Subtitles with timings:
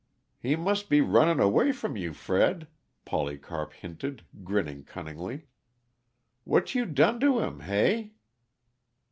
[0.39, 2.67] "He must be runnin' away from you, Fred,"
[3.05, 5.45] Polycarp hinted, grinning cunningly.
[6.43, 8.13] "What you done to him hey?"